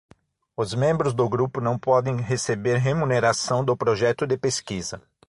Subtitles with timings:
[0.57, 4.99] Os membros do grupo não podem receber remuneração do projeto de pesquisa.